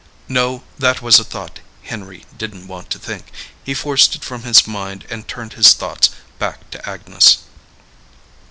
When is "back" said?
6.39-6.71